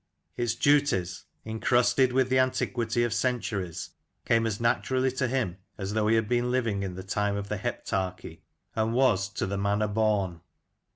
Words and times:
Its 0.35 0.55
duties, 0.55 1.25
incrusted 1.45 2.11
with 2.11 2.27
the 2.27 2.39
antiquity 2.39 3.03
of 3.03 3.13
centuries, 3.13 3.91
came 4.25 4.47
as 4.47 4.59
naturally 4.59 5.11
to 5.11 5.27
him 5.27 5.57
as 5.77 5.93
though 5.93 6.07
he 6.07 6.15
had 6.15 6.27
been 6.27 6.49
living 6.49 6.81
in 6.81 6.95
the 6.95 7.03
time 7.03 7.35
of 7.35 7.49
the 7.49 7.57
Heptarchy, 7.59 8.41
and 8.75 8.95
was 8.95 9.29
"to 9.29 9.45
the 9.45 9.59
manner 9.59 9.87
born." 9.87 10.41